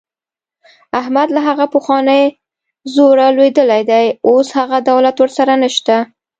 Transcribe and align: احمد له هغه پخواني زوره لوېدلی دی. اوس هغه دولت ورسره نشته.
احمد 0.99 1.27
له 1.35 1.41
هغه 1.47 1.65
پخواني 1.73 2.23
زوره 2.93 3.27
لوېدلی 3.35 3.81
دی. 3.91 4.05
اوس 4.29 4.47
هغه 4.59 4.77
دولت 4.91 5.15
ورسره 5.19 5.53
نشته. 5.63 5.95